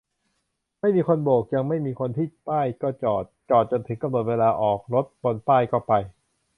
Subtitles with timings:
[0.79, 5.93] ไม่มีคนโบก-ยังไม่มีคนที่ป้ายก็จอด จอดจนถึงกำหนดเวลาออกรถบนป้ายก็ไป